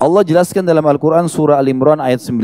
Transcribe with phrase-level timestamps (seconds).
[0.00, 2.40] Allah jelaskan dalam Al-Quran surah Al-Imran ayat 19.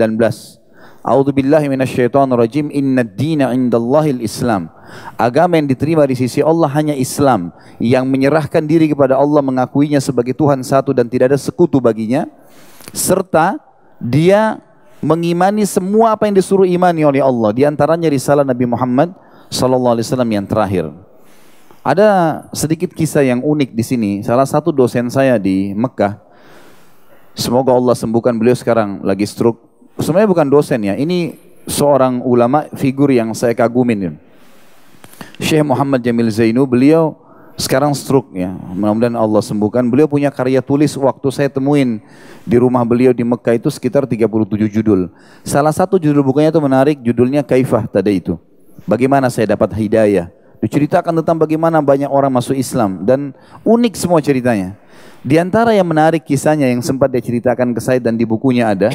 [1.00, 2.68] A'udzu billahi minasyaitonir rajim.
[2.68, 4.68] Inna dina indallahil Islam.
[5.16, 10.36] Agama yang diterima di sisi Allah hanya Islam yang menyerahkan diri kepada Allah mengakuinya sebagai
[10.36, 12.28] Tuhan satu dan tidak ada sekutu baginya
[12.92, 13.56] serta
[13.98, 14.60] dia
[15.00, 19.16] mengimani semua apa yang disuruh imani oleh Allah di antaranya risalah Nabi Muhammad
[19.48, 20.92] sallallahu alaihi wasallam yang terakhir.
[21.80, 22.08] Ada
[22.52, 24.12] sedikit kisah yang unik di sini.
[24.20, 26.25] Salah satu dosen saya di Mekah
[27.36, 29.60] Semoga Allah sembuhkan beliau sekarang lagi stroke.
[30.00, 31.36] Sebenarnya bukan dosen ya, ini
[31.68, 34.16] seorang ulama figur yang saya kagumin.
[35.36, 37.12] Syekh Muhammad Jamil Zainu, beliau
[37.60, 38.52] sekarang stroke ya.
[38.52, 39.84] Mudah-mudahan Allah sembuhkan.
[39.84, 42.00] Beliau punya karya tulis waktu saya temuin
[42.48, 44.24] di rumah beliau di Mekah itu sekitar 37
[44.72, 45.12] judul.
[45.44, 48.40] Salah satu judul bukunya itu menarik, judulnya Kaifah tadi itu.
[48.88, 50.32] Bagaimana saya dapat hidayah.
[50.56, 54.76] Diceritakan tentang bagaimana banyak orang masuk Islam dan unik semua ceritanya.
[55.26, 58.94] Di antara yang menarik kisahnya yang sempat dia ceritakan ke saya dan di bukunya ada,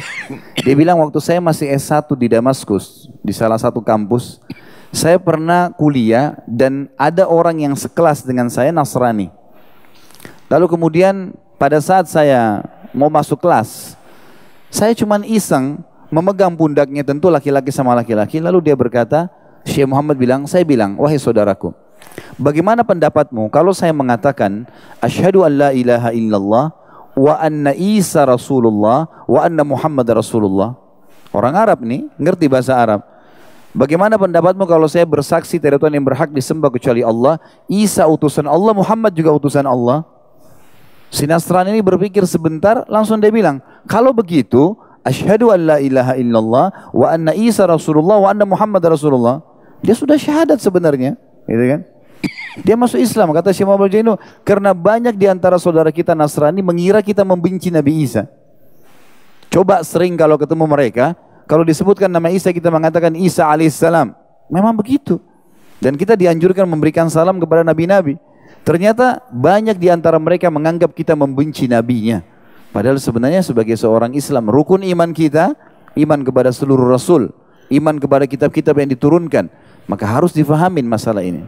[0.64, 4.40] dia bilang waktu saya masih S1 di Damaskus, di salah satu kampus,
[4.88, 9.28] saya pernah kuliah dan ada orang yang sekelas dengan saya Nasrani.
[10.48, 12.64] Lalu kemudian pada saat saya
[12.96, 13.92] mau masuk kelas,
[14.72, 19.28] saya cuma iseng memegang pundaknya tentu laki-laki sama laki-laki, lalu dia berkata,
[19.68, 21.76] Syekh Muhammad bilang, saya bilang, wahai saudaraku,
[22.40, 24.64] Bagaimana pendapatmu kalau saya mengatakan
[25.04, 26.64] asyhadu an la ilaha illallah
[27.12, 30.74] wa anna Isa Rasulullah wa anna Muhammad Rasulullah?
[31.32, 33.00] Orang Arab nih, ngerti bahasa Arab.
[33.72, 37.40] Bagaimana pendapatmu kalau saya bersaksi tidak Tuhan yang berhak disembah kecuali Allah,
[37.72, 40.04] Isa utusan Allah, Muhammad juga utusan Allah?
[41.08, 47.06] Si ini berpikir sebentar, langsung dia bilang, kalau begitu, asyhadu an la ilaha illallah wa
[47.08, 49.40] anna Isa Rasulullah wa anna Muhammad Rasulullah.
[49.80, 51.80] Dia sudah syahadat sebenarnya, gitu kan?
[52.62, 54.14] Dia masuk Islam, kata Syekh Muhammad Jainu,
[54.46, 58.28] karena banyak di antara saudara kita Nasrani mengira kita membenci Nabi Isa.
[59.48, 61.18] Coba sering kalau ketemu mereka,
[61.50, 64.14] kalau disebutkan nama Isa kita mengatakan Isa alaihissalam.
[64.52, 65.18] Memang begitu.
[65.82, 68.14] Dan kita dianjurkan memberikan salam kepada nabi-nabi.
[68.62, 72.22] Ternyata banyak di antara mereka menganggap kita membenci nabinya.
[72.70, 75.52] Padahal sebenarnya sebagai seorang Islam, rukun iman kita,
[75.98, 77.34] iman kepada seluruh rasul,
[77.68, 79.50] iman kepada kitab-kitab yang diturunkan.
[79.86, 81.42] Maka harus difahamin masalah ini.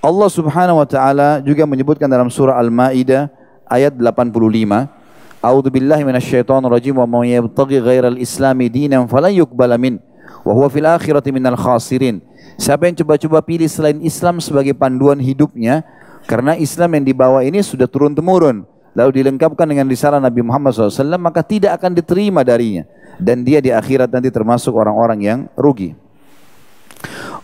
[0.00, 3.28] Allah Subhanahu wa taala juga menyebutkan dalam surah Al-Maidah
[3.68, 5.00] ayat 85
[5.40, 9.96] A'udzu billahi minasyaitonir rajim wa may yabtaghi ghairal islami dinan falan yuqbala min
[10.44, 12.20] wa huwa fil akhirati minal khasirin.
[12.60, 15.80] Siapa yang coba-coba pilih selain Islam sebagai panduan hidupnya
[16.28, 21.16] karena Islam yang dibawa ini sudah turun temurun lalu dilengkapkan dengan risalah Nabi Muhammad SAW
[21.16, 22.84] maka tidak akan diterima darinya
[23.16, 25.96] dan dia di akhirat nanti termasuk orang-orang yang rugi.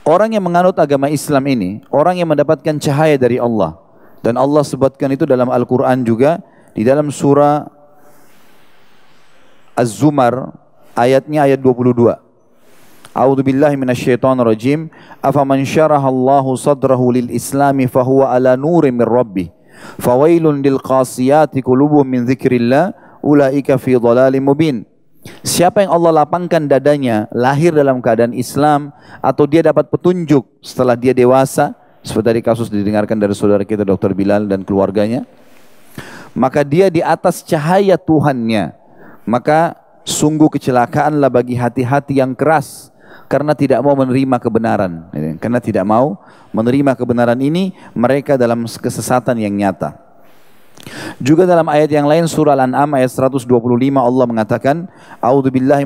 [0.07, 3.75] Orang yang menganut agama Islam ini, orang yang mendapatkan cahaya dari Allah.
[4.23, 6.39] Dan Allah sebutkan itu dalam Al-Quran juga,
[6.79, 7.67] di dalam surah
[9.75, 10.55] Az-Zumar,
[10.95, 12.23] ayatnya ayat 22.
[13.17, 14.93] A'udzu billahi minasyaitonir rajim.
[15.19, 19.49] Afaman syaraha Allahu sadrahu lil Islami fahuwa ala nurin min rabbih.
[19.99, 22.95] Fawailun lil qasiyati qulubuhum min dzikrillah
[23.27, 24.77] ulaika fi dhalalin mubin.
[25.43, 31.13] Siapa yang Allah lapangkan dadanya, lahir dalam keadaan Islam, atau dia dapat petunjuk setelah dia
[31.13, 31.75] dewasa,
[32.07, 34.15] seperti tadi kasus didengarkan dari saudara kita Dr.
[34.15, 35.27] Bilal dan keluarganya,
[36.37, 38.77] maka dia di atas cahaya Tuhannya.
[39.27, 39.75] Maka
[40.07, 42.95] sungguh kecelakaanlah bagi hati-hati yang keras
[43.27, 45.11] karena tidak mau menerima kebenaran.
[45.43, 46.15] Karena tidak mau
[46.55, 50.06] menerima kebenaran ini, mereka dalam kesesatan yang nyata.
[51.19, 53.49] Juga dalam ayat yang lain surah Al-An'am ayat 125
[53.99, 54.87] Allah mengatakan,
[55.19, 55.83] "A'udzu billahi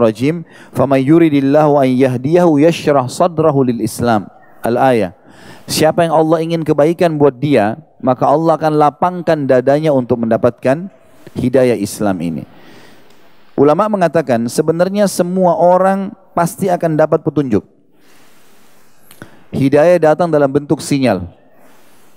[0.00, 4.30] rajim, faman yuridillahu an yahdiyahu yashrah sadrahu lil Islam."
[4.62, 5.12] Al-ayah.
[5.66, 10.90] Siapa yang Allah ingin kebaikan buat dia, maka Allah akan lapangkan dadanya untuk mendapatkan
[11.38, 12.44] hidayah Islam ini.
[13.52, 17.62] Ulama mengatakan sebenarnya semua orang pasti akan dapat petunjuk.
[19.52, 21.28] Hidayah datang dalam bentuk sinyal.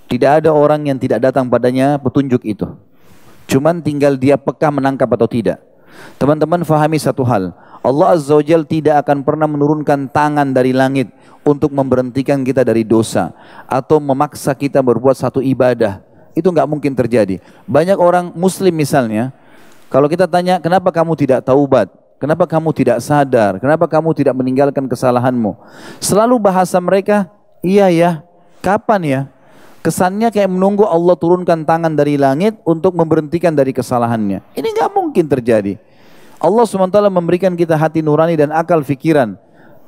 [0.06, 2.66] Tidak ada orang yang tidak datang padanya petunjuk itu.
[3.50, 5.58] Cuman tinggal dia peka menangkap atau tidak.
[6.18, 7.54] Teman-teman fahami satu hal.
[7.82, 11.10] Allah Azza wa Jal tidak akan pernah menurunkan tangan dari langit
[11.46, 13.30] untuk memberhentikan kita dari dosa.
[13.70, 16.02] Atau memaksa kita berbuat satu ibadah.
[16.34, 17.38] Itu nggak mungkin terjadi.
[17.66, 19.30] Banyak orang muslim misalnya.
[19.86, 21.86] Kalau kita tanya kenapa kamu tidak taubat.
[22.16, 23.60] Kenapa kamu tidak sadar?
[23.60, 25.52] Kenapa kamu tidak meninggalkan kesalahanmu?
[26.00, 27.28] Selalu bahasa mereka,
[27.60, 28.24] iya ya,
[28.64, 29.20] kapan ya?
[29.86, 34.42] Kesannya kayak menunggu Allah turunkan tangan dari langit untuk memberhentikan dari kesalahannya.
[34.58, 35.78] Ini nggak mungkin terjadi.
[36.42, 39.38] Allah SWT memberikan kita hati nurani dan akal fikiran.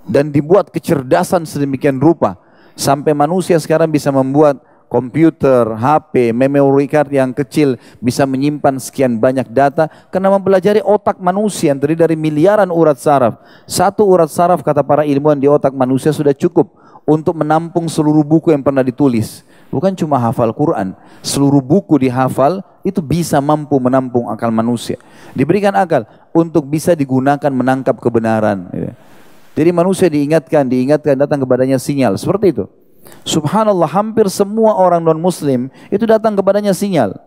[0.06, 2.39] Dan dibuat kecerdasan sedemikian rupa.
[2.79, 9.50] Sampai manusia sekarang bisa membuat komputer, HP, memory card yang kecil bisa menyimpan sekian banyak
[9.50, 13.43] data karena mempelajari otak manusia yang terdiri dari miliaran urat saraf.
[13.67, 16.71] Satu urat saraf kata para ilmuwan di otak manusia sudah cukup
[17.03, 19.48] untuk menampung seluruh buku yang pernah ditulis.
[19.69, 24.97] Bukan cuma hafal Quran, seluruh buku dihafal itu bisa mampu menampung akal manusia.
[25.37, 28.65] Diberikan akal untuk bisa digunakan menangkap kebenaran.
[29.53, 32.65] Jadi manusia diingatkan, diingatkan datang kepadanya sinyal seperti itu.
[33.29, 37.21] Subhanallah hampir semua orang non muslim itu datang kepadanya sinyal.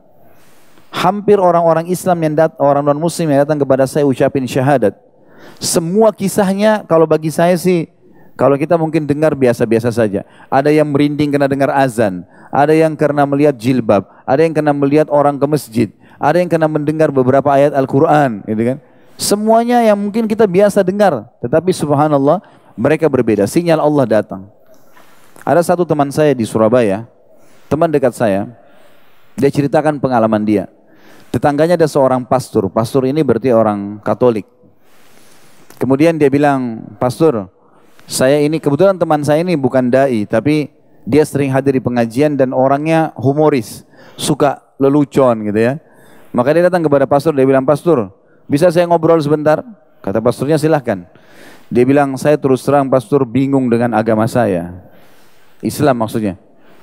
[0.89, 4.97] Hampir orang-orang Islam yang dat orang non muslim yang datang kepada saya ucapin syahadat.
[5.61, 7.89] Semua kisahnya kalau bagi saya sih
[8.39, 10.25] kalau kita mungkin dengar biasa-biasa saja.
[10.47, 15.07] Ada yang merinding karena dengar azan, ada yang karena melihat jilbab, ada yang karena melihat
[15.11, 18.77] orang ke masjid, ada yang karena mendengar beberapa ayat Al-Qur'an, gitu kan.
[19.21, 22.41] Semuanya yang mungkin kita biasa dengar, tetapi subhanallah
[22.73, 23.45] mereka berbeda.
[23.45, 24.49] Sinyal Allah datang.
[25.45, 27.05] Ada satu teman saya di Surabaya,
[27.69, 28.49] teman dekat saya,
[29.37, 30.65] dia ceritakan pengalaman dia.
[31.31, 34.43] Tetangganya ada seorang pastor, pastor ini berarti orang Katolik.
[35.79, 37.49] Kemudian dia bilang, pastor,
[38.11, 40.67] saya ini kebetulan teman saya ini bukan dai, tapi
[41.07, 43.87] dia sering hadir di pengajian dan orangnya humoris,
[44.19, 45.79] suka lelucon gitu ya.
[46.35, 48.11] Maka dia datang kepada pastor, dia bilang, pastor,
[48.51, 49.63] bisa saya ngobrol sebentar?
[50.03, 51.07] Kata pastornya silahkan.
[51.71, 54.75] Dia bilang, saya terus terang pastor bingung dengan agama saya.
[55.63, 56.35] Islam maksudnya.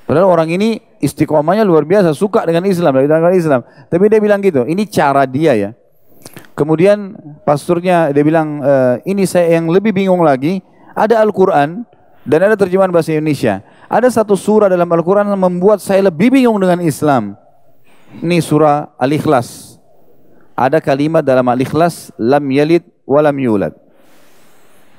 [0.08, 3.60] Padahal orang ini istiqomahnya luar biasa, suka dengan Islam, dengan Islam.
[3.92, 5.70] Tapi dia bilang gitu, ini cara dia ya.
[6.56, 7.12] Kemudian
[7.44, 8.72] pastornya dia bilang, e,
[9.04, 10.64] ini saya yang lebih bingung lagi,
[10.98, 11.86] ada Al-Quran
[12.26, 13.62] dan ada terjemahan bahasa Indonesia.
[13.86, 17.38] Ada satu surah dalam Al-Quran yang membuat saya lebih bingung dengan Islam.
[18.18, 19.78] Ini surah Al-Ikhlas.
[20.58, 23.72] Ada kalimat dalam Al-Ikhlas, lam yalid walam yulad.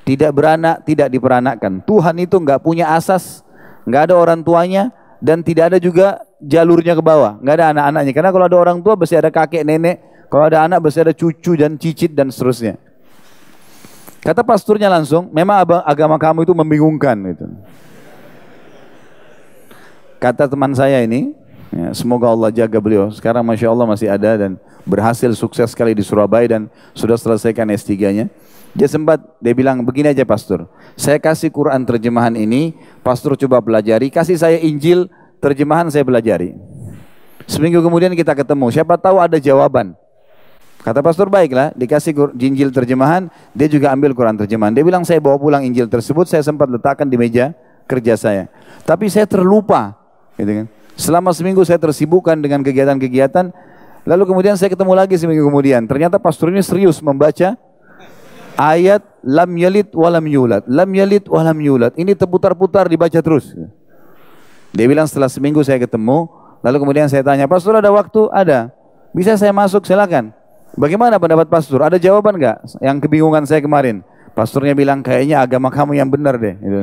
[0.08, 1.84] Tidak beranak, tidak diperanakkan.
[1.84, 3.44] Tuhan itu enggak punya asas,
[3.84, 4.88] enggak ada orang tuanya,
[5.20, 7.36] dan tidak ada juga jalurnya ke bawah.
[7.44, 8.12] Enggak ada anak-anaknya.
[8.16, 10.26] Karena kalau ada orang tua, pasti ada kakek, nenek.
[10.32, 12.89] Kalau ada anak, pasti ada cucu dan cicit dan seterusnya.
[14.20, 17.16] Kata pasturnya langsung, memang agama kamu itu membingungkan.
[17.32, 17.46] Gitu.
[20.20, 21.32] Kata teman saya ini,
[21.72, 23.08] ya, semoga Allah jaga beliau.
[23.08, 28.28] Sekarang Masya Allah masih ada dan berhasil sukses sekali di Surabaya dan sudah selesaikan S3-nya.
[28.76, 34.14] Dia sempat, dia bilang begini aja pastor, saya kasih Quran terjemahan ini, pastor coba pelajari,
[34.14, 35.10] kasih saya Injil,
[35.42, 36.54] terjemahan saya pelajari.
[37.50, 39.98] Seminggu kemudian kita ketemu, siapa tahu ada jawaban.
[40.80, 44.72] Kata pastor baiklah, dikasih Injil terjemahan, dia juga ambil Quran terjemahan.
[44.72, 47.52] Dia bilang saya bawa pulang Injil tersebut, saya sempat letakkan di meja
[47.84, 48.48] kerja saya.
[48.88, 49.92] Tapi saya terlupa,
[50.40, 50.66] gitu kan.
[50.96, 53.52] Selama seminggu saya tersibukkan dengan kegiatan-kegiatan,
[54.08, 55.84] lalu kemudian saya ketemu lagi seminggu kemudian.
[55.84, 57.60] Ternyata pastor ini serius membaca
[58.56, 61.92] ayat lam yalid walam yulad, lam yalid walam yulad.
[61.92, 63.52] Ini terputar-putar dibaca terus.
[64.72, 66.24] Dia bilang setelah seminggu saya ketemu,
[66.64, 68.32] lalu kemudian saya tanya, pastor ada waktu?
[68.32, 68.72] Ada.
[69.12, 69.84] Bisa saya masuk?
[69.84, 70.39] Silakan.
[70.78, 71.82] Bagaimana pendapat pastor?
[71.82, 74.06] Ada jawaban nggak yang kebingungan saya kemarin?
[74.34, 76.54] Pastornya bilang kayaknya agama kamu yang benar deh.
[76.54, 76.78] Gitu.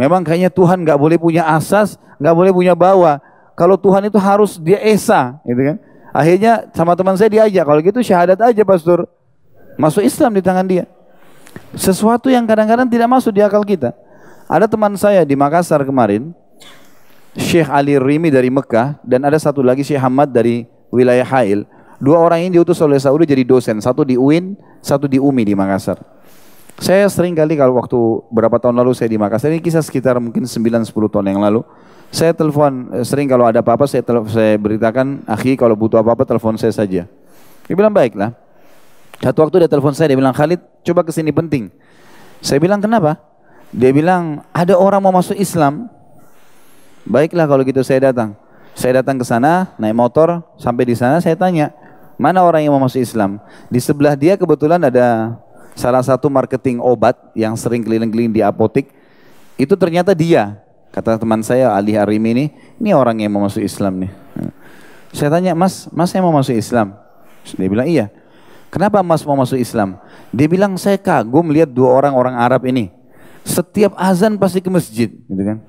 [0.00, 3.20] Memang kayaknya Tuhan nggak boleh punya asas, nggak boleh punya bawah.
[3.52, 5.76] Kalau Tuhan itu harus dia esa, gitu kan?
[6.16, 9.04] Akhirnya sama teman saya diajak, kalau gitu syahadat aja pastor.
[9.76, 10.84] Masuk Islam di tangan dia.
[11.76, 13.92] Sesuatu yang kadang-kadang tidak masuk di akal kita.
[14.48, 16.32] Ada teman saya di Makassar kemarin,
[17.38, 21.68] Syekh Ali Rimi dari Mekah, dan ada satu lagi Syekh Hamad dari wilayah Hail.
[22.00, 25.54] Dua orang ini diutus oleh Saudi jadi dosen, satu di UIN, satu di UMI di
[25.54, 26.00] Makassar.
[26.80, 28.00] Saya sering kali kalau waktu
[28.32, 31.60] berapa tahun lalu saya di Makassar, ini kisah sekitar mungkin 9-10 tahun yang lalu.
[32.08, 34.00] Saya telepon, eh, sering kalau ada apa-apa saya,
[34.32, 37.04] saya beritakan, akhi kalau butuh apa-apa telepon saya saja.
[37.68, 38.32] Dia bilang baiklah.
[39.20, 41.68] Satu waktu dia telepon saya, dia bilang Khalid coba ke sini penting.
[42.40, 43.20] Saya bilang kenapa?
[43.76, 45.92] Dia bilang ada orang mau masuk Islam.
[47.04, 48.32] Baiklah kalau gitu saya datang.
[48.72, 51.76] Saya datang ke sana, naik motor, sampai di sana saya tanya,
[52.20, 53.40] Mana orang yang mau masuk Islam?
[53.72, 55.40] Di sebelah dia kebetulan ada
[55.72, 58.92] salah satu marketing obat yang sering keliling-keliling di apotik.
[59.56, 60.60] Itu ternyata dia.
[60.92, 64.12] Kata teman saya Ali Harim ini, ini orang yang mau masuk Islam nih.
[65.16, 66.92] Saya tanya, mas, mas saya mau masuk Islam?
[67.56, 68.12] Dia bilang, iya.
[68.68, 69.96] Kenapa mas mau masuk Islam?
[70.28, 72.92] Dia bilang, saya kagum lihat dua orang orang Arab ini.
[73.48, 75.08] Setiap azan pasti ke masjid.
[75.08, 75.64] Gitu kan.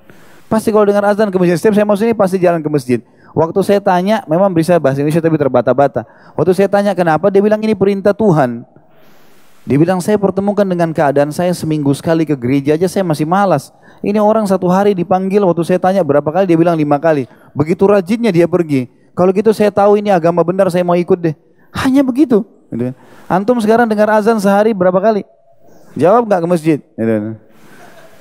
[0.52, 3.00] Pasti kalau dengar azan ke masjid, setiap saya masuk ini pasti jalan ke masjid.
[3.32, 6.04] Waktu saya tanya, memang bisa bahasa Indonesia tapi terbata-bata.
[6.36, 8.68] Waktu saya tanya kenapa, dia bilang ini perintah Tuhan.
[9.64, 13.72] Dia bilang saya pertemukan dengan keadaan saya seminggu sekali ke gereja aja saya masih malas.
[14.04, 17.30] Ini orang satu hari dipanggil waktu saya tanya berapa kali dia bilang lima kali.
[17.54, 18.90] Begitu rajinnya dia pergi.
[19.14, 21.38] Kalau gitu saya tahu ini agama benar saya mau ikut deh.
[21.78, 22.42] Hanya begitu.
[22.74, 22.96] Gitu kan.
[23.30, 25.24] Antum sekarang dengar azan sehari berapa kali?
[25.94, 26.80] Jawab nggak ke masjid?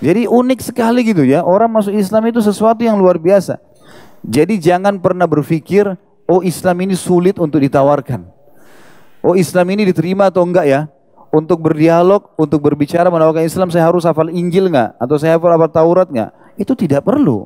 [0.00, 1.44] Jadi unik sekali gitu ya.
[1.44, 3.60] Orang masuk Islam itu sesuatu yang luar biasa.
[4.24, 5.88] Jadi jangan pernah berpikir,
[6.28, 8.24] oh Islam ini sulit untuk ditawarkan.
[9.20, 10.80] Oh Islam ini diterima atau enggak ya?
[11.30, 14.96] Untuk berdialog, untuk berbicara menawarkan Islam saya harus hafal Injil enggak?
[14.96, 16.32] Atau saya hafal hafal Taurat enggak?
[16.56, 17.44] Itu tidak perlu.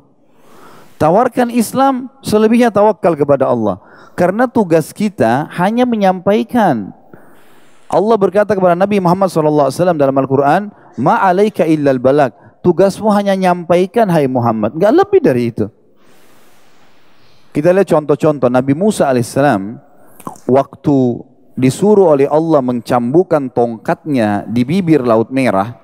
[0.95, 3.83] Tawarkan Islam, selebihnya tawakal kepada Allah.
[4.15, 6.95] Karena tugas kita hanya menyampaikan.
[7.91, 12.44] Allah berkata kepada Nabi Muhammad SAW dalam Al-Quran, Ma'alaika illal balak.
[12.65, 14.73] Tugasmu hanya nyampaikan hai Muhammad.
[14.73, 15.69] Enggak lebih dari itu.
[17.53, 18.49] Kita lihat contoh-contoh.
[18.49, 19.77] Nabi Musa alaihissalam
[20.49, 20.97] waktu
[21.53, 25.77] disuruh oleh Allah mencambukan tongkatnya di bibir Laut Merah,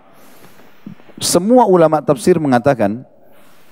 [1.22, 3.06] semua ulama tafsir mengatakan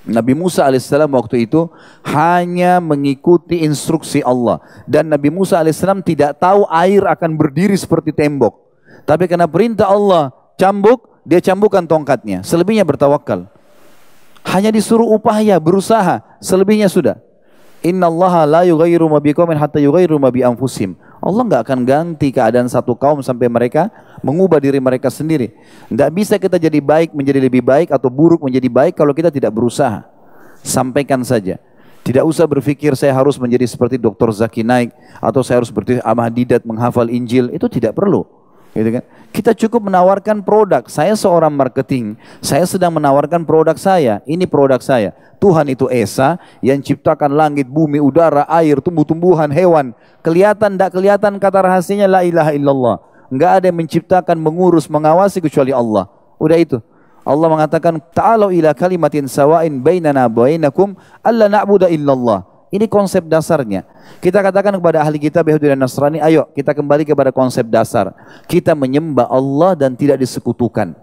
[0.05, 1.65] Nabi Musa alaihissalam waktu itu
[2.05, 8.53] hanya mengikuti instruksi Allah dan Nabi Musa alaihissalam tidak tahu air akan berdiri seperti tembok.
[9.03, 12.41] Tapi karena perintah Allah cambuk, dia cambukkan tongkatnya.
[12.41, 13.45] Selebihnya bertawakal.
[14.41, 17.21] Hanya disuruh upaya, berusaha, selebihnya sudah.
[17.85, 20.97] Inna Allah la yughayyiru ma biqaumin hatta yughayyiru ma bi anfusihim.
[21.21, 23.93] Allah enggak akan ganti keadaan satu kaum sampai mereka
[24.25, 25.53] mengubah diri mereka sendiri.
[25.85, 29.53] Enggak bisa kita jadi baik menjadi lebih baik atau buruk menjadi baik kalau kita tidak
[29.53, 30.03] berusaha.
[30.65, 31.61] Sampaikan saja.
[32.03, 34.33] Tidak usah berpikir saya harus menjadi seperti Dr.
[34.33, 37.53] Zaki Naik atau saya harus seperti Ahmad Didat menghafal Injil.
[37.53, 38.25] Itu tidak perlu.
[38.73, 39.03] Gitu kan?
[39.29, 40.89] Kita cukup menawarkan produk.
[40.89, 44.25] Saya seorang marketing, saya sedang menawarkan produk saya.
[44.25, 45.13] Ini produk saya.
[45.37, 49.93] Tuhan itu Esa yang ciptakan langit, bumi, udara, air, tumbuh-tumbuhan, hewan.
[50.25, 52.95] Kelihatan tidak kelihatan kata rahasianya la ilaha illallah.
[53.29, 56.09] Enggak ada yang menciptakan, mengurus, mengawasi kecuali Allah.
[56.41, 56.81] Udah itu.
[57.21, 62.58] Allah mengatakan, Ta'alau ila kalimatin sawain bainana bainakum alla na'budu illallah.
[62.69, 63.81] Ini konsep dasarnya.
[64.21, 68.13] Kita katakan kepada ahli kita Yahudi dan Nasrani, ayo kita kembali kepada konsep dasar.
[68.45, 70.93] Kita menyembah Allah dan tidak disekutukan.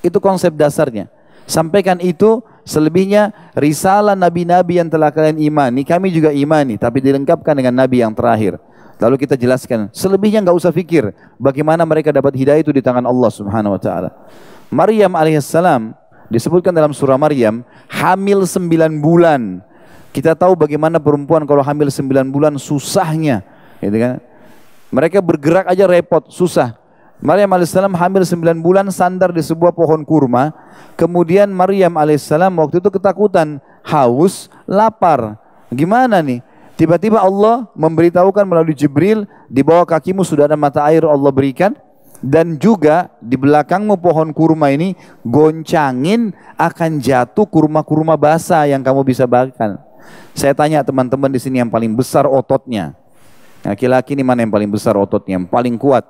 [0.00, 1.12] Itu konsep dasarnya.
[1.44, 7.76] Sampaikan itu, selebihnya risalah nabi-nabi yang telah kalian imani, kami juga imani, tapi dilengkapkan dengan
[7.76, 8.56] nabi yang terakhir.
[9.02, 13.30] Lalu kita jelaskan, selebihnya nggak usah pikir bagaimana mereka dapat hidayah itu di tangan Allah
[13.34, 14.14] Subhanahu wa taala.
[14.70, 15.92] Maryam alaihissalam
[16.30, 19.60] disebutkan dalam surah Maryam hamil sembilan bulan
[20.12, 23.40] kita tahu bagaimana perempuan kalau hamil 9 bulan susahnya,
[23.80, 24.20] gitu kan?
[24.92, 26.76] Mereka bergerak aja repot, susah.
[27.22, 30.52] Maryam alaihissalam hamil 9 bulan sandar di sebuah pohon kurma.
[31.00, 33.56] Kemudian Maryam alaihissalam waktu itu ketakutan,
[33.88, 35.40] haus, lapar.
[35.72, 36.44] Gimana nih?
[36.76, 41.72] Tiba-tiba Allah memberitahukan melalui Jibril, di bawah kakimu sudah ada mata air Allah berikan.
[42.22, 44.94] Dan juga di belakangmu pohon kurma ini
[45.26, 49.74] goncangin akan jatuh kurma-kurma basah yang kamu bisa bahkan.
[50.32, 52.96] Saya tanya teman-teman di sini yang paling besar ototnya.
[53.62, 56.02] Laki-laki ini mana yang paling besar ototnya, yang paling kuat?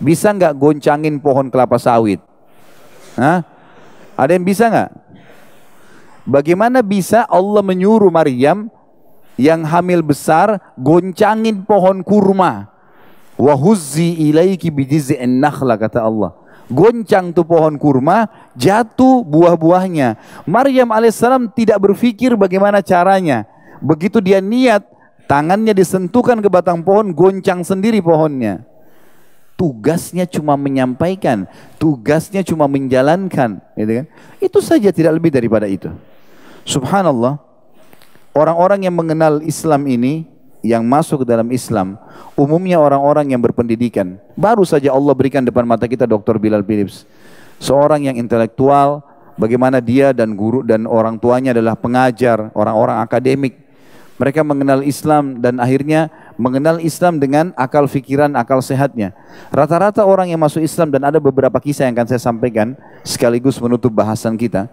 [0.00, 2.20] Bisa nggak goncangin pohon kelapa sawit?
[3.16, 3.44] Hah?
[4.16, 4.90] Ada yang bisa nggak?
[6.26, 8.72] Bagaimana bisa Allah menyuruh Maryam
[9.36, 12.72] yang hamil besar goncangin pohon kurma?
[13.36, 16.32] Wahuzzi ilaiki bidiz'in nakhla kata Allah
[16.70, 18.26] goncang tuh pohon kurma,
[18.58, 20.18] jatuh buah-buahnya.
[20.46, 23.46] Maryam alaihissalam tidak berpikir bagaimana caranya.
[23.78, 24.82] Begitu dia niat,
[25.30, 28.64] tangannya disentuhkan ke batang pohon, goncang sendiri pohonnya.
[29.56, 31.48] Tugasnya cuma menyampaikan,
[31.80, 34.06] tugasnya cuma menjalankan, gitu kan?
[34.36, 35.88] Itu saja tidak lebih daripada itu.
[36.68, 37.40] Subhanallah,
[38.36, 40.28] orang-orang yang mengenal Islam ini
[40.66, 41.94] yang masuk ke dalam Islam
[42.34, 44.18] umumnya orang-orang yang berpendidikan.
[44.34, 46.36] Baru saja Allah berikan depan mata kita Dr.
[46.42, 47.06] Bilal Philips.
[47.62, 49.00] Seorang yang intelektual,
[49.38, 53.54] bagaimana dia dan guru dan orang tuanya adalah pengajar, orang-orang akademik.
[54.16, 56.08] Mereka mengenal Islam dan akhirnya
[56.40, 59.12] mengenal Islam dengan akal fikiran, akal sehatnya.
[59.52, 62.72] Rata-rata orang yang masuk Islam dan ada beberapa kisah yang akan saya sampaikan
[63.04, 64.72] sekaligus menutup bahasan kita.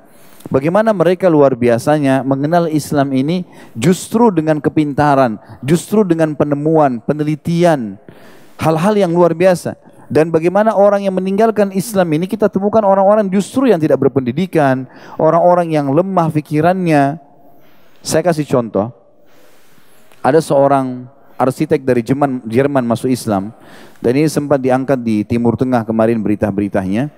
[0.52, 7.96] Bagaimana mereka luar biasanya mengenal Islam ini justru dengan kepintaran, justru dengan penemuan, penelitian,
[8.60, 9.80] hal-hal yang luar biasa.
[10.12, 14.86] Dan bagaimana orang yang meninggalkan Islam ini kita temukan orang-orang justru yang tidak berpendidikan,
[15.16, 17.18] orang-orang yang lemah pikirannya.
[18.04, 18.92] Saya kasih contoh.
[20.22, 21.08] Ada seorang
[21.40, 23.52] arsitek dari Jerman, Jerman masuk Islam
[24.00, 27.10] dan ini sempat diangkat di Timur Tengah kemarin berita-beritanya.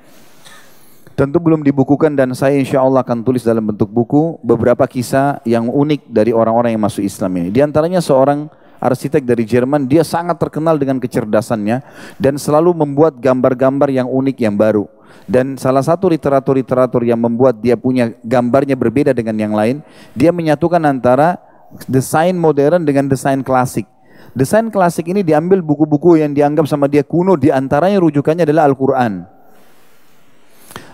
[1.16, 5.72] Tentu belum dibukukan dan saya insya Allah akan tulis dalam bentuk buku beberapa kisah yang
[5.72, 7.56] unik dari orang-orang yang masuk Islam ini.
[7.56, 8.52] Di antaranya seorang
[8.84, 11.80] arsitek dari Jerman, dia sangat terkenal dengan kecerdasannya
[12.20, 14.92] dan selalu membuat gambar-gambar yang unik yang baru.
[15.24, 19.80] Dan salah satu literatur-literatur yang membuat dia punya gambarnya berbeda dengan yang lain,
[20.20, 21.40] dia menyatukan antara
[21.88, 23.88] desain modern dengan desain klasik.
[24.36, 29.35] Desain klasik ini diambil buku-buku yang dianggap sama dia kuno, di antaranya rujukannya adalah Al-Quran.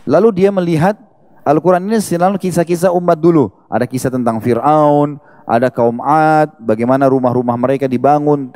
[0.06, 0.98] Lalu dia melihat
[1.42, 3.50] Al-Quran ini selalu kisah-kisah umat dulu.
[3.70, 8.50] Ada kisah tentang Fir'aun, ada kaum Ad, bagaimana rumah-rumah mereka dibangun,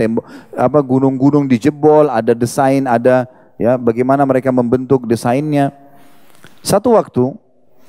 [0.53, 3.25] apa gunung-gunung dijebol, ada desain, ada
[3.57, 5.73] ya bagaimana mereka membentuk desainnya.
[6.61, 7.33] Satu waktu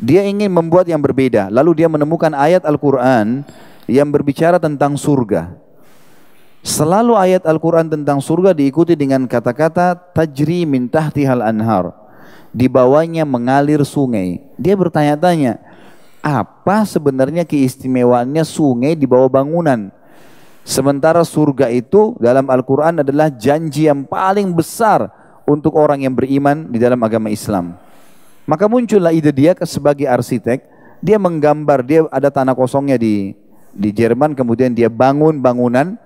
[0.01, 3.45] dia ingin membuat yang berbeda, lalu dia menemukan ayat Al-Qur'an
[3.89, 5.57] yang berbicara tentang surga.
[6.67, 11.95] Selalu ayat Al-Quran tentang surga diikuti dengan kata-kata tajri min tahtihal anhar.
[12.57, 14.41] Di bawahnya mengalir sungai.
[14.57, 15.61] Dia bertanya-tanya,
[16.25, 19.93] apa sebenarnya keistimewaannya sungai di bawah bangunan?
[20.65, 25.13] Sementara surga itu dalam Al-Quran adalah janji yang paling besar
[25.45, 27.77] untuk orang yang beriman di dalam agama Islam.
[28.49, 30.65] Maka muncullah ide dia sebagai arsitek,
[31.05, 33.37] dia menggambar, dia ada tanah kosongnya di
[33.77, 36.01] di Jerman, kemudian dia bangun bangunan,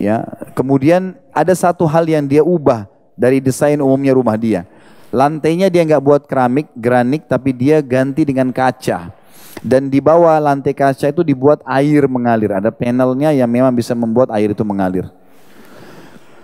[0.00, 0.24] Ya,
[0.56, 4.64] kemudian ada satu hal yang dia ubah dari desain umumnya rumah dia.
[5.12, 9.12] Lantainya dia nggak buat keramik, granit, tapi dia ganti dengan kaca.
[9.60, 12.56] Dan di bawah lantai kaca itu dibuat air mengalir.
[12.56, 15.06] Ada panelnya yang memang bisa membuat air itu mengalir.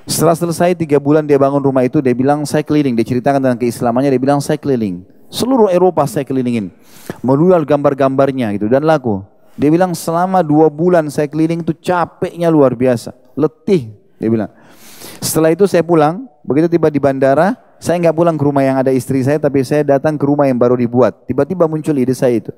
[0.04, 2.92] Setelah selesai tiga bulan dia bangun rumah itu, dia bilang saya keliling.
[2.94, 5.02] Dia ceritakan tentang keislamannya, dia bilang saya keliling.
[5.32, 6.72] Seluruh Eropa saya kelilingin.
[7.24, 9.24] Melual gambar-gambarnya gitu dan laku.
[9.58, 14.50] Dia bilang selama dua bulan saya keliling itu capeknya luar biasa letih dia bilang.
[15.22, 18.90] Setelah itu saya pulang, begitu tiba di bandara, saya nggak pulang ke rumah yang ada
[18.90, 21.26] istri saya, tapi saya datang ke rumah yang baru dibuat.
[21.30, 22.50] Tiba-tiba muncul ide saya itu.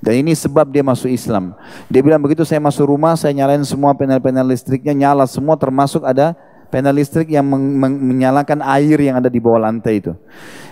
[0.00, 1.52] Dan ini sebab dia masuk Islam.
[1.92, 6.32] Dia bilang begitu saya masuk rumah, saya nyalain semua panel-panel listriknya, nyala semua termasuk ada
[6.70, 10.14] panel listrik yang men men menyalakan air yang ada di bawah lantai itu.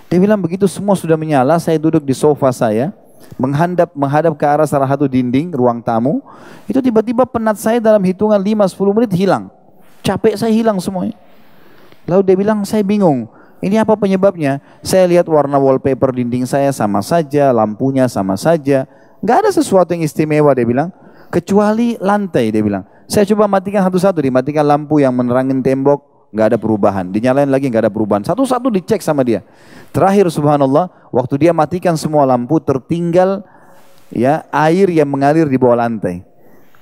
[0.09, 2.95] Dia bilang begitu semua sudah menyala, saya duduk di sofa saya,
[3.37, 6.25] menghadap menghadap ke arah salah satu dinding ruang tamu,
[6.65, 9.53] itu tiba-tiba penat saya dalam hitungan 5-10 menit hilang.
[10.01, 11.19] Capek saya hilang semuanya.
[12.09, 13.29] Lalu dia bilang, saya bingung.
[13.59, 14.63] Ini apa penyebabnya?
[14.87, 18.87] Saya lihat warna wallpaper dinding saya sama saja, lampunya sama saja.
[19.19, 20.95] Nggak ada sesuatu yang istimewa dia bilang.
[21.29, 22.87] Kecuali lantai dia bilang.
[23.11, 27.11] Saya coba matikan satu-satu, dimatikan lampu yang menerangin tembok, nggak ada perubahan.
[27.11, 28.23] Dinyalain lagi nggak ada perubahan.
[28.23, 29.43] Satu-satu dicek sama dia.
[29.91, 33.43] Terakhir subhanallah, waktu dia matikan semua lampu, tertinggal
[34.15, 36.23] ya air yang mengalir di bawah lantai.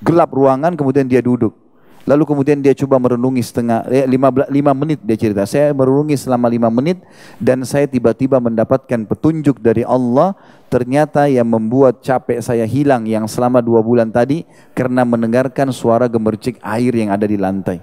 [0.04, 1.65] Gelap ruangan, kemudian dia duduk.
[2.06, 5.42] Lalu kemudian dia coba merenungi setengah, ya, lima, lima menit dia cerita.
[5.42, 7.02] Saya merenungi selama lima menit
[7.42, 10.38] dan saya tiba-tiba mendapatkan petunjuk dari Allah.
[10.70, 16.62] Ternyata yang membuat capek saya hilang yang selama dua bulan tadi karena mendengarkan suara gemercik
[16.62, 17.82] air yang ada di lantai.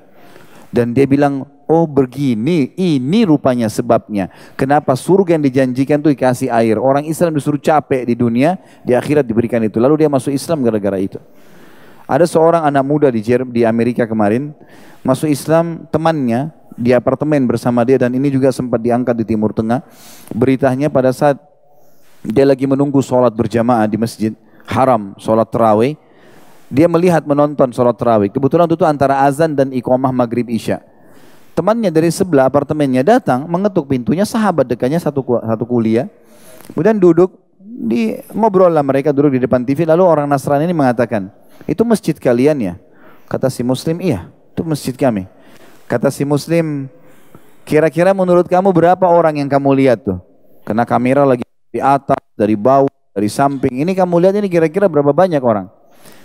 [0.71, 4.27] Dan dia bilang, Oh begini, ini rupanya sebabnya.
[4.59, 6.75] Kenapa surga yang dijanjikan itu dikasih air.
[6.75, 9.79] Orang Islam disuruh capek di dunia, di akhirat diberikan itu.
[9.79, 11.19] Lalu dia masuk Islam gara-gara itu.
[12.13, 14.53] Ada seorang anak muda di di Amerika kemarin,
[15.01, 19.81] masuk Islam temannya di apartemen bersama dia dan ini juga sempat diangkat di Timur Tengah.
[20.29, 21.41] Beritanya pada saat
[22.21, 24.29] dia lagi menunggu sholat berjamaah di masjid
[24.69, 25.97] haram, sholat terawih,
[26.69, 28.29] dia melihat menonton sholat terawih.
[28.29, 30.85] Kebetulan itu antara azan dan iqamah maghrib isya.
[31.57, 36.05] Temannya dari sebelah apartemennya datang mengetuk pintunya sahabat dekatnya satu satu kuliah.
[36.69, 41.33] Kemudian duduk di ngobrol lah mereka duduk di depan TV lalu orang Nasrani ini mengatakan,
[41.65, 42.73] "Itu masjid kalian ya?"
[43.25, 45.25] Kata si muslim, "Iya, itu masjid kami."
[45.89, 46.85] Kata si muslim,
[47.65, 50.21] "Kira-kira menurut kamu berapa orang yang kamu lihat tuh?"
[50.63, 53.81] Karena kamera lagi di atas, dari bawah, dari samping.
[53.81, 55.69] Ini kamu lihat ini kira-kira berapa banyak orang?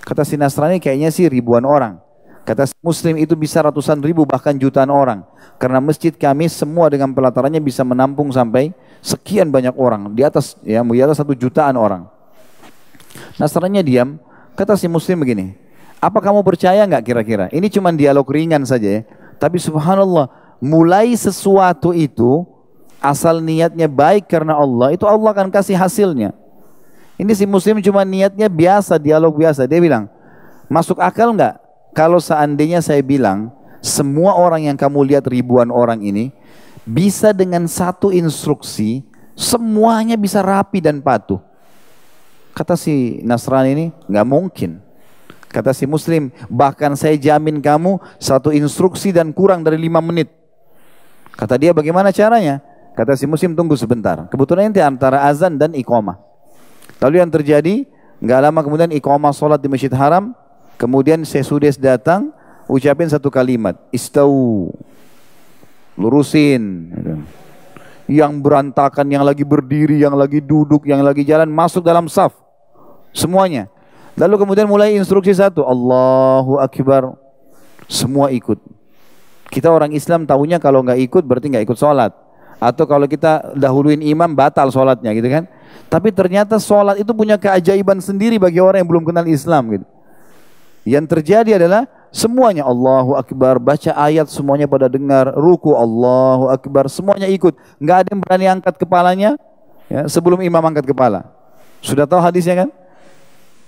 [0.04, 2.00] Kata si Nasrani kayaknya sih ribuan orang.
[2.48, 5.20] Kata Muslim itu bisa ratusan ribu bahkan jutaan orang.
[5.60, 8.72] Karena masjid kami semua dengan pelatarannya bisa menampung sampai
[9.04, 10.16] sekian banyak orang.
[10.16, 12.08] Di atas ya di atas satu jutaan orang.
[13.36, 14.16] Nasrani diam.
[14.56, 15.60] Kata si Muslim begini.
[16.00, 17.52] Apa kamu percaya nggak kira-kira?
[17.52, 19.02] Ini cuma dialog ringan saja ya.
[19.36, 22.48] Tapi subhanallah mulai sesuatu itu
[22.96, 26.32] asal niatnya baik karena Allah itu Allah akan kasih hasilnya.
[27.20, 29.68] Ini si muslim cuma niatnya biasa, dialog biasa.
[29.68, 30.08] Dia bilang,
[30.72, 36.34] masuk akal nggak kalau seandainya saya bilang semua orang yang kamu lihat ribuan orang ini
[36.88, 39.04] bisa dengan satu instruksi
[39.38, 41.38] semuanya bisa rapi dan patuh.
[42.56, 44.82] Kata si Nasrani ini nggak mungkin.
[45.48, 50.28] Kata si Muslim bahkan saya jamin kamu satu instruksi dan kurang dari lima menit.
[51.38, 52.60] Kata dia bagaimana caranya?
[52.98, 54.26] Kata si Muslim tunggu sebentar.
[54.26, 56.18] Kebetulan ini antara azan dan iqamah.
[56.98, 57.86] Lalu yang terjadi
[58.18, 60.34] nggak lama kemudian iqamah sholat di Masjid Haram
[60.78, 62.30] Kemudian sesudah datang,
[62.70, 64.70] ucapin satu kalimat, istau,
[65.98, 66.94] lurusin.
[68.06, 72.32] Yang berantakan, yang lagi berdiri, yang lagi duduk, yang lagi jalan, masuk dalam saf.
[73.10, 73.66] Semuanya.
[74.14, 77.12] Lalu kemudian mulai instruksi satu, Allahu Akbar.
[77.90, 78.56] Semua ikut.
[79.50, 82.14] Kita orang Islam tahunya kalau nggak ikut berarti nggak ikut sholat.
[82.62, 85.44] Atau kalau kita dahuluin imam batal sholatnya gitu kan.
[85.90, 89.86] Tapi ternyata sholat itu punya keajaiban sendiri bagi orang yang belum kenal Islam gitu.
[90.88, 97.28] Yang terjadi adalah semuanya Allahu Akbar, baca ayat semuanya pada dengar, ruku Allahu Akbar, semuanya
[97.28, 97.52] ikut.
[97.76, 99.36] Nggak ada yang berani angkat kepalanya
[99.92, 101.28] ya, sebelum imam angkat kepala.
[101.84, 102.68] Sudah tahu hadisnya kan?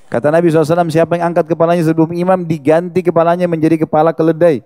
[0.09, 4.65] Kata Nabi SAW, siapa yang angkat kepalanya sebelum imam diganti kepalanya menjadi kepala keledai.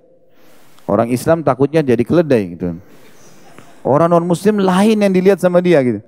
[0.87, 2.79] Orang Islam takutnya jadi keledai gitu.
[3.85, 6.01] Orang non muslim lain yang dilihat sama dia gitu.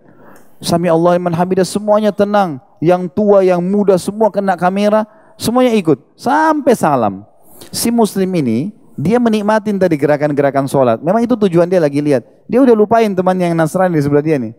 [0.65, 2.57] Sami Allah iman hamidah semuanya tenang.
[2.81, 5.05] Yang tua, yang muda semua kena kamera.
[5.37, 6.01] Semuanya ikut.
[6.17, 7.25] Sampai salam.
[7.73, 10.99] Si muslim ini dia menikmatin tadi gerakan-gerakan sholat.
[11.05, 12.25] Memang itu tujuan dia lagi lihat.
[12.49, 14.57] Dia udah lupain teman yang Nasrani di sebelah dia nih.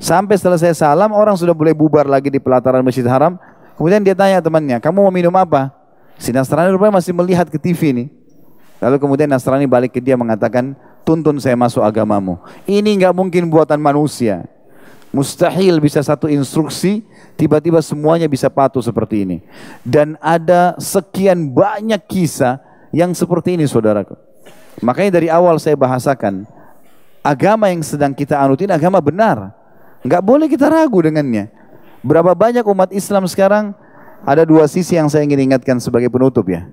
[0.00, 3.36] Sampai selesai salam, orang sudah boleh bubar lagi di pelataran Masjid Haram.
[3.76, 5.72] Kemudian dia tanya temannya, kamu mau minum apa?
[6.16, 8.08] Si Nasrani rupanya masih melihat ke TV nih.
[8.80, 10.72] Lalu kemudian Nasrani balik ke dia mengatakan,
[11.04, 12.40] tuntun saya masuk agamamu.
[12.64, 14.48] Ini nggak mungkin buatan manusia.
[15.10, 17.02] Mustahil bisa satu instruksi,
[17.34, 19.38] tiba-tiba semuanya bisa patuh seperti ini.
[19.82, 22.62] Dan ada sekian banyak kisah
[22.94, 24.14] yang seperti ini saudaraku.
[24.78, 26.46] Makanya dari awal saya bahasakan,
[27.26, 29.50] agama yang sedang kita anut ini agama benar.
[30.06, 31.52] Nggak boleh kita ragu dengannya.
[32.00, 33.76] Berapa banyak umat Islam sekarang
[34.24, 36.70] ada dua sisi yang saya ingin ingatkan sebagai penutup ya.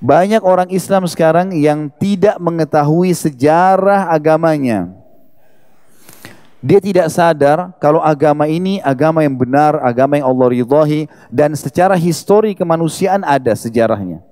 [0.00, 4.99] Banyak orang Islam sekarang yang tidak mengetahui sejarah agamanya.
[6.60, 11.96] Dia tidak sadar kalau agama ini agama yang benar, agama yang Allah ridhahi dan secara
[11.96, 14.29] histori kemanusiaan ada sejarahnya.